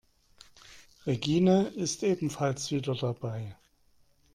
Regine 1.05 1.67
ist 1.75 2.01
ebenfalls 2.01 2.71
wieder 2.71 2.95
dabei. 2.95 3.55